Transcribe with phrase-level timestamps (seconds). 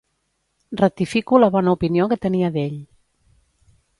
[0.81, 2.83] Ratifico la bona opinió que tenia d'ell.